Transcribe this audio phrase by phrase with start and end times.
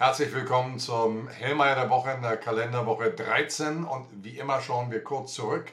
[0.00, 5.04] Herzlich willkommen zum Hellmeier der Woche in der Kalenderwoche 13 und wie immer schauen wir
[5.04, 5.70] kurz zurück.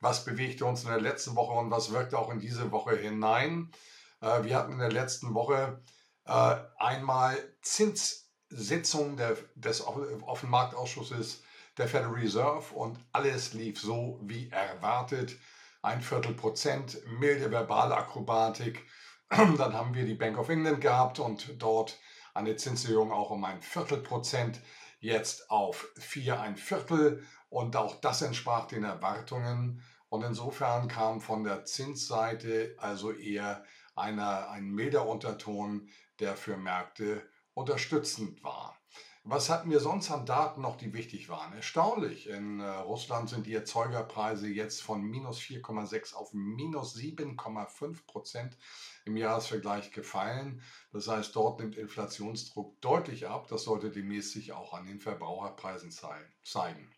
[0.00, 3.72] Was bewegte uns in der letzten Woche und was wirkt auch in diese Woche hinein?
[4.20, 5.80] Äh, wir hatten in der letzten Woche
[6.26, 9.18] äh, einmal Zinssitzung
[9.54, 11.42] des Offenmarktausschusses
[11.78, 15.38] der Federal Reserve und alles lief so wie erwartet.
[15.80, 18.84] Ein Viertel Prozent, milde Verbalakrobatik.
[19.30, 21.98] Dann haben wir die Bank of England gehabt und dort
[22.40, 24.60] eine Zinserhöhung auch um ein Viertelprozent,
[24.98, 29.82] jetzt auf vier ein Viertel und auch das entsprach den Erwartungen.
[30.08, 37.22] Und insofern kam von der Zinsseite also eher einer, ein milder Unterton, der für Märkte
[37.54, 38.79] unterstützend war.
[39.22, 41.52] Was hatten wir sonst an Daten noch, die wichtig waren?
[41.52, 42.26] Erstaunlich.
[42.26, 48.56] In äh, Russland sind die Erzeugerpreise jetzt von minus 4,6 auf minus 7,5 Prozent
[49.04, 50.62] im Jahresvergleich gefallen.
[50.92, 53.46] Das heißt, dort nimmt Inflationsdruck deutlich ab.
[53.48, 56.90] Das sollte demnächst sich auch an den Verbraucherpreisen zeigen.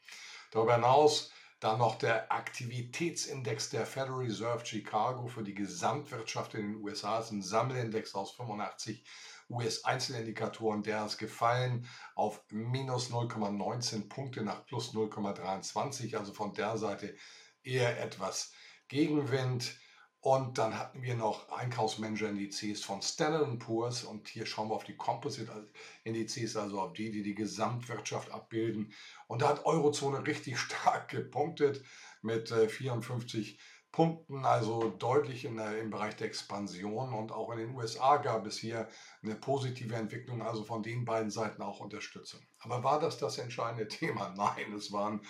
[0.53, 1.33] Darüber hinaus
[1.63, 7.19] dann noch der Aktivitätsindex der Federal Reserve Chicago für die Gesamtwirtschaft in den USA.
[7.19, 9.05] Das ist ein Sammelindex aus 85
[9.49, 16.17] US-Einzelindikatoren, der ist gefallen auf minus 0,19 Punkte nach plus 0,23.
[16.17, 17.15] Also von der Seite
[17.63, 18.53] eher etwas
[18.89, 19.79] Gegenwind.
[20.23, 24.97] Und dann hatten wir noch Einkaufsmanager-Indizes von Standard Poor's und hier schauen wir auf die
[24.97, 28.93] Composite-Indizes, also auf die, die die Gesamtwirtschaft abbilden.
[29.27, 31.85] Und da hat Eurozone richtig stark gepunktet
[32.23, 33.59] mit 54 äh,
[33.91, 37.13] Punkten, also deutlich in der, im Bereich der Expansion.
[37.13, 38.89] Und auch in den USA gab es hier
[39.25, 42.41] eine positive Entwicklung, also von den beiden Seiten auch Unterstützung.
[42.61, 44.33] Aber war das das entscheidende Thema?
[44.37, 45.21] Nein, es waren,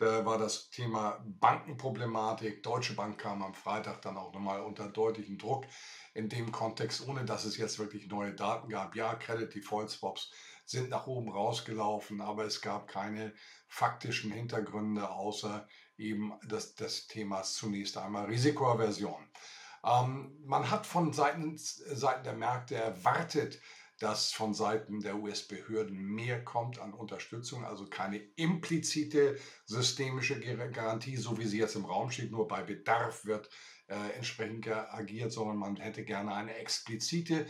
[0.00, 2.62] da war das Thema Bankenproblematik.
[2.62, 5.66] Deutsche Bank kam am Freitag dann auch nochmal unter deutlichen Druck
[6.14, 8.96] in dem Kontext, ohne dass es jetzt wirklich neue Daten gab.
[8.96, 10.30] Ja, Credit Default Swaps
[10.64, 13.34] sind nach oben rausgelaufen, aber es gab keine
[13.68, 15.68] faktischen Hintergründe außer
[15.98, 19.28] eben des, des Themas zunächst einmal Risikoaversion.
[19.84, 23.60] Ähm, man hat von Seiten, Seiten der Märkte erwartet,
[24.00, 31.38] dass von Seiten der US-Behörden mehr kommt an Unterstützung, also keine implizite systemische Garantie, so
[31.38, 33.48] wie sie jetzt im Raum steht, nur bei Bedarf wird
[33.86, 37.46] äh, entsprechend agiert, sondern man hätte gerne eine explizite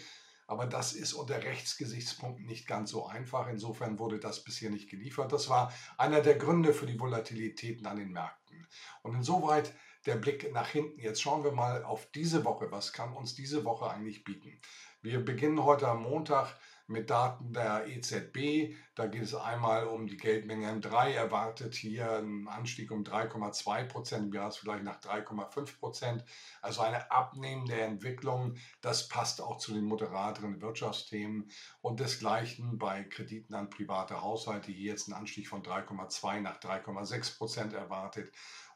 [0.50, 3.46] aber das ist unter Rechtsgesichtspunkten nicht ganz so einfach.
[3.46, 5.30] Insofern wurde das bisher nicht geliefert.
[5.30, 8.66] Das war einer der Gründe für die Volatilitäten an den Märkten.
[9.02, 9.72] Und insoweit
[10.06, 10.98] der Blick nach hinten.
[10.98, 12.72] Jetzt schauen wir mal auf diese Woche.
[12.72, 14.60] Was kann uns diese Woche eigentlich bieten?
[15.02, 16.54] Wir beginnen heute am Montag
[16.86, 18.74] mit Daten der EZB.
[18.94, 24.26] Da geht es einmal um die Geldmenge M3, erwartet hier einen Anstieg um 3,2 Prozent,
[24.26, 26.24] im Jahresvergleich nach 3,5 Prozent.
[26.60, 28.56] Also eine abnehmende Entwicklung.
[28.82, 31.50] Das passt auch zu den moderateren Wirtschaftsthemen.
[31.80, 37.38] Und desgleichen bei Krediten an private Haushalte, hier jetzt ein Anstieg von 3,2 nach 3,6
[37.38, 38.30] Prozent erwartet.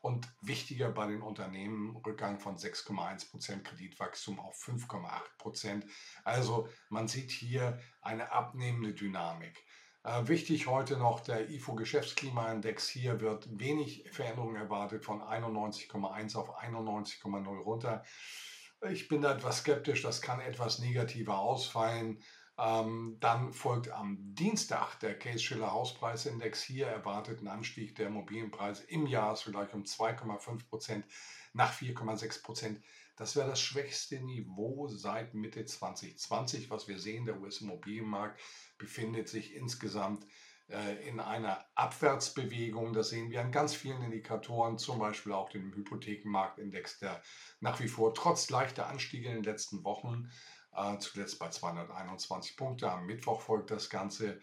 [0.05, 5.87] Und wichtiger bei den Unternehmen, Rückgang von 6,1 Prozent, Kreditwachstum auf 5,8 Prozent.
[6.25, 9.65] Also man sieht hier eine abnehmende Dynamik.
[10.03, 12.87] Äh, wichtig heute noch der IFO-Geschäftsklimaindex.
[12.87, 18.05] Hier wird wenig Veränderung erwartet von 91,1 auf 91,0 runter.
[18.91, 22.23] Ich bin da etwas skeptisch, das kann etwas negativer ausfallen.
[22.57, 26.63] Ähm, dann folgt am Dienstag der Case-Schiller Hauspreisindex.
[26.63, 31.05] Hier erwartet ein Anstieg der Immobilienpreise im Jahresvergleich um 2,5 Prozent
[31.53, 32.81] nach 4,6 Prozent.
[33.17, 36.71] Das wäre das schwächste Niveau seit Mitte 2020.
[36.71, 38.41] Was wir sehen, der US-Immobilienmarkt
[38.79, 40.25] befindet sich insgesamt
[40.69, 42.93] äh, in einer Abwärtsbewegung.
[42.93, 47.23] Das sehen wir an ganz vielen Indikatoren, zum Beispiel auch dem Hypothekenmarktindex, der
[47.61, 50.31] nach wie vor trotz leichter Anstiege in den letzten Wochen
[50.77, 52.91] äh, zuletzt bei 221 Punkte.
[52.91, 54.41] Am Mittwoch folgt das Ganze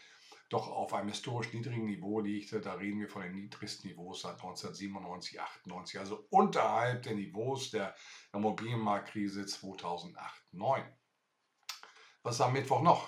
[0.50, 2.54] doch auf einem historisch niedrigen Niveau liegt.
[2.66, 7.96] Da reden wir von den niedrigsten Niveaus seit 1997, 98, also unterhalb der Niveaus der
[8.34, 10.18] Immobilienmarktkrise 2008,
[10.52, 10.84] 2009.
[12.24, 13.08] Was ist am Mittwoch noch?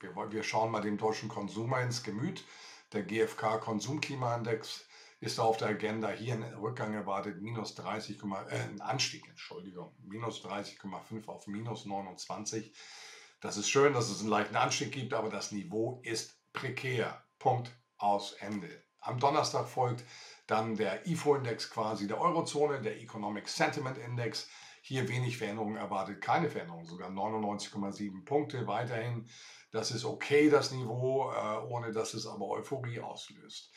[0.00, 2.44] Wir, wir schauen mal dem deutschen Konsumer ins Gemüt.
[2.92, 4.87] Der GfK Konsumklimaindex
[5.20, 6.10] ist auf der Agenda.
[6.10, 12.72] Hier ein Rückgang erwartet, minus 30, äh, ein Anstieg, Entschuldigung, minus 30,5 auf minus 29.
[13.40, 17.22] Das ist schön, dass es einen leichten Anstieg gibt, aber das Niveau ist prekär.
[17.38, 18.68] Punkt aus Ende.
[19.00, 20.04] Am Donnerstag folgt
[20.48, 24.48] dann der IFO-Index quasi der Eurozone, der Economic Sentiment Index.
[24.82, 29.28] Hier wenig Veränderungen erwartet, keine Veränderung, sogar 99,7 Punkte weiterhin.
[29.70, 33.70] Das ist okay, das Niveau, äh, ohne dass es aber Euphorie auslöst.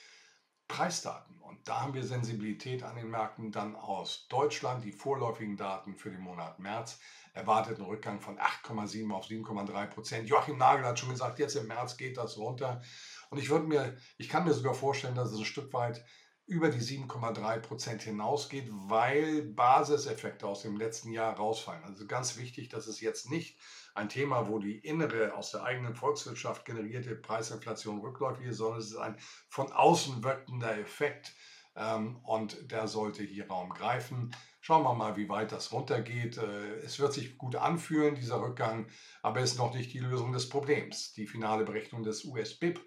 [0.72, 1.36] Preisdaten.
[1.42, 4.86] Und da haben wir Sensibilität an den Märkten dann aus Deutschland.
[4.86, 7.00] Die vorläufigen Daten für den Monat März
[7.34, 10.30] erwarteten Rückgang von 8,7 auf 7,3 Prozent.
[10.30, 12.82] Joachim Nagel hat schon gesagt, jetzt im März geht das runter.
[13.30, 16.06] Und ich würde mir, ich kann mir sogar vorstellen, dass es ein Stück weit
[16.52, 21.86] über die 7,3 Prozent hinausgeht, weil Basiseffekte aus dem letzten Jahr rausfallen.
[21.86, 23.58] Also ganz wichtig, dass es jetzt nicht
[23.96, 28.88] ein Thema, wo die innere, aus der eigenen Volkswirtschaft generierte Preisinflation rückläufig ist, sondern es
[28.88, 29.16] ist ein
[29.48, 31.34] von außen wirkender Effekt
[31.78, 34.36] ähm, und der sollte hier Raum greifen.
[34.60, 36.38] Schauen wir mal, wie weit das runtergeht.
[36.38, 38.88] Äh, es wird sich gut anfühlen, dieser Rückgang,
[39.22, 41.14] aber es ist noch nicht die Lösung des Problems.
[41.14, 42.82] Die finale Berechnung des US-BIP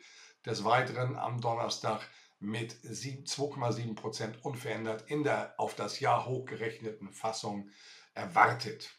[0.44, 2.06] des Weiteren am Donnerstag
[2.44, 7.70] mit 2,7 Prozent unverändert in der auf das Jahr hochgerechneten Fassung
[8.14, 8.90] erwartet.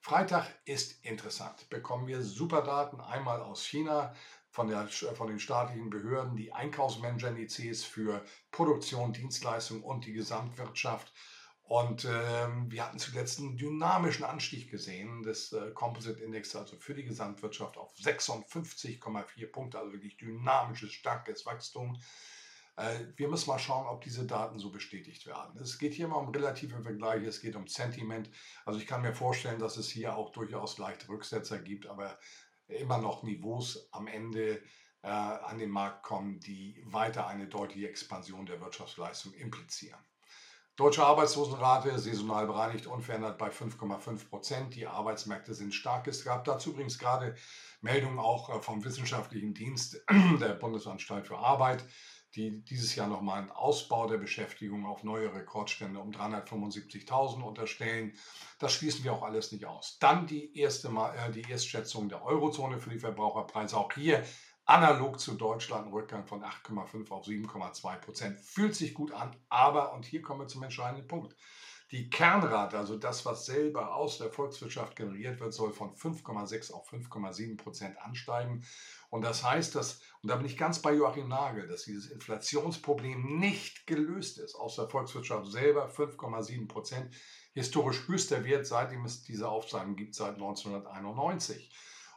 [0.00, 1.68] Freitag ist interessant.
[1.70, 4.14] Bekommen wir super Daten einmal aus China
[4.50, 11.12] von, der, von den staatlichen Behörden, die Einkaufsmanager-Indizes für Produktion, Dienstleistung und die Gesamtwirtschaft.
[11.62, 16.94] Und ähm, wir hatten zuletzt einen dynamischen Anstieg gesehen des äh, Composite Index, also für
[16.94, 21.98] die Gesamtwirtschaft auf 56,4 Punkte, also wirklich dynamisches, starkes Wachstum.
[22.76, 25.58] Äh, wir müssen mal schauen, ob diese Daten so bestätigt werden.
[25.60, 28.30] Es geht hier mal um relative Vergleiche, es geht um Sentiment.
[28.64, 32.18] Also ich kann mir vorstellen, dass es hier auch durchaus leichte Rücksetzer gibt, aber
[32.66, 34.62] immer noch Niveaus am Ende
[35.02, 40.00] äh, an den Markt kommen, die weiter eine deutliche Expansion der Wirtschaftsleistung implizieren.
[40.76, 44.74] Deutsche Arbeitslosenrate saisonal bereinigt unverändert bei 5,5 Prozent.
[44.74, 46.08] Die Arbeitsmärkte sind stark.
[46.08, 47.36] Es gab dazu übrigens gerade
[47.80, 50.02] Meldungen auch äh, vom Wissenschaftlichen Dienst
[50.40, 51.84] der Bundesanstalt für Arbeit
[52.34, 58.12] die dieses Jahr nochmal einen Ausbau der Beschäftigung auf neue Rekordstände um 375.000 unterstellen.
[58.58, 59.98] Das schließen wir auch alles nicht aus.
[60.00, 63.76] Dann die erste Mal, äh, die Erstschätzung der Eurozone für die Verbraucherpreise.
[63.76, 64.24] Auch hier
[64.64, 68.40] analog zu Deutschland ein Rückgang von 8,5 auf 7,2 Prozent.
[68.40, 71.36] Fühlt sich gut an, aber, und hier kommen wir zum entscheidenden Punkt,
[71.90, 76.90] die Kernrate, also das, was selber aus der Volkswirtschaft generiert wird, soll von 5,6 auf
[76.90, 78.64] 5,7 Prozent ansteigen.
[79.10, 83.38] Und das heißt, dass, und da bin ich ganz bei Joachim Nagel, dass dieses Inflationsproblem
[83.38, 84.54] nicht gelöst ist.
[84.54, 87.14] Aus der Volkswirtschaft selber 5,7 Prozent.
[87.52, 91.70] Historisch höchster Wert, seitdem es diese Aufzeichnung gibt, seit 1991.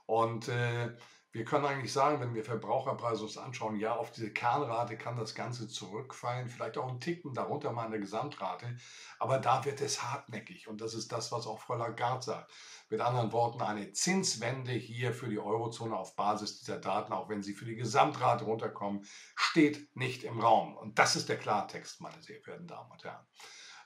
[0.07, 0.95] Und äh,
[1.31, 5.35] wir können eigentlich sagen, wenn wir Verbraucherpreise uns anschauen, ja, auf diese Kernrate kann das
[5.35, 8.77] Ganze zurückfallen, vielleicht auch einen Ticken darunter mal in der Gesamtrate,
[9.19, 12.51] aber da wird es hartnäckig und das ist das, was auch Frau Lagarde sagt.
[12.89, 17.43] Mit anderen Worten, eine Zinswende hier für die Eurozone auf Basis dieser Daten, auch wenn
[17.43, 20.77] sie für die Gesamtrate runterkommen, steht nicht im Raum.
[20.77, 23.25] Und das ist der Klartext, meine sehr verehrten Damen und Herren.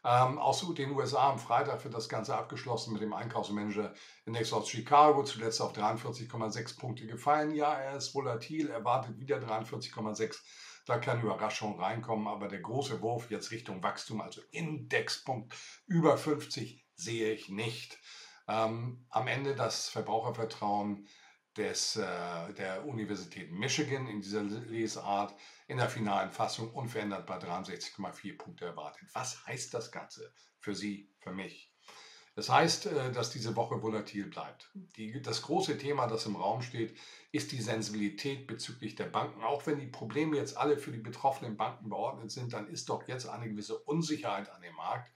[0.03, 5.23] Ähm, aus den USA am Freitag wird das Ganze abgeschlossen mit dem Einkaufsmanager-Index aus Chicago,
[5.23, 7.53] zuletzt auf 43,6 Punkte gefallen.
[7.53, 10.39] Ja, er ist volatil, erwartet wieder 43,6.
[10.87, 15.53] Da kann Überraschung reinkommen, aber der große Wurf jetzt Richtung Wachstum, also Indexpunkt
[15.85, 17.99] über 50, sehe ich nicht.
[18.47, 21.07] Ähm, am Ende das Verbrauchervertrauen
[21.57, 25.35] des, äh, der Universität Michigan in dieser Lesart
[25.67, 29.09] in der finalen Fassung unverändert bei 63,4 Punkte erwartet.
[29.13, 31.71] Was heißt das Ganze für Sie, für mich?
[32.35, 34.69] Das heißt, äh, dass diese Woche volatil bleibt.
[34.73, 36.97] Die, das große Thema, das im Raum steht,
[37.33, 39.43] ist die Sensibilität bezüglich der Banken.
[39.43, 43.07] Auch wenn die Probleme jetzt alle für die betroffenen Banken beordnet sind, dann ist doch
[43.07, 45.11] jetzt eine gewisse Unsicherheit an dem Markt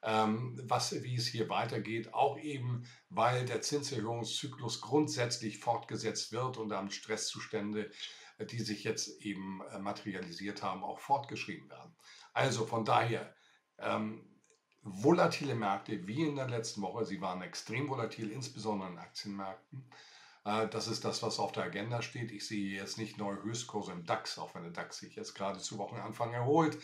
[0.00, 6.92] was, wie es hier weitergeht, auch eben, weil der Zinserhöhungszyklus grundsätzlich fortgesetzt wird und damit
[6.92, 7.90] Stresszustände,
[8.38, 11.96] die sich jetzt eben äh, materialisiert haben, auch fortgeschrieben werden.
[12.32, 13.34] Also von daher,
[13.78, 14.24] ähm,
[14.82, 19.90] volatile Märkte wie in der letzten Woche, sie waren extrem volatil, insbesondere in Aktienmärkten.
[20.44, 22.32] Äh, das ist das, was auf der Agenda steht.
[22.32, 25.58] Ich sehe jetzt nicht neue Höchstkurse im DAX, auch wenn der DAX sich jetzt gerade
[25.58, 26.78] zu Wochenanfang erholt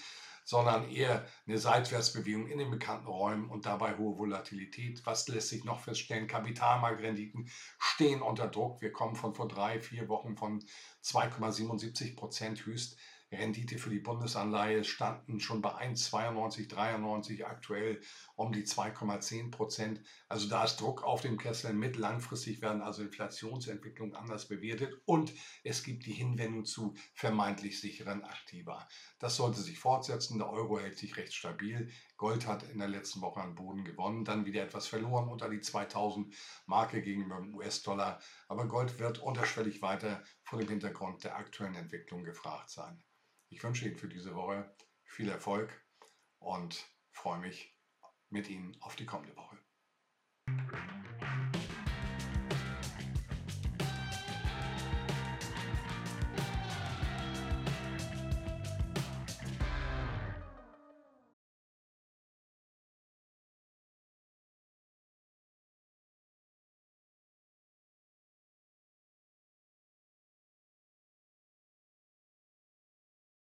[0.45, 5.05] sondern eher eine Seitwärtsbewegung in den bekannten Räumen und dabei hohe Volatilität.
[5.07, 6.27] Was lässt sich noch feststellen?
[6.27, 8.83] Kapitalmarktrenditen stehen unter Druck.
[8.83, 10.63] Wir kommen von vor drei, vier Wochen von
[11.03, 12.99] 2,77 Prozent höchst
[13.35, 18.01] Rendite für die Bundesanleihe standen schon bei 1,92, 93, aktuell
[18.37, 20.01] um die 2,10 Prozent.
[20.29, 21.73] Also da ist Druck auf dem Kessel.
[21.75, 28.25] Mit langfristig werden also Inflationsentwicklungen anders bewertet und es gibt die Hinwendung zu vermeintlich sicheren
[28.25, 28.89] Aktiva.
[29.19, 30.39] Das sollte sich fortsetzen.
[30.39, 31.91] Der Euro hält sich recht stabil.
[32.17, 35.61] Gold hat in der letzten Woche an Boden gewonnen, dann wieder etwas verloren unter die
[35.61, 36.35] 2000
[36.67, 38.21] Marke gegenüber dem US-Dollar.
[38.49, 43.03] Aber Gold wird unterschwellig weiter vor dem Hintergrund der aktuellen Entwicklung gefragt sein.
[43.55, 44.69] Ich wünsche Ihnen für diese Woche
[45.05, 45.81] viel Erfolg
[46.41, 47.79] und freue mich
[48.29, 49.57] mit Ihnen auf die kommende Woche.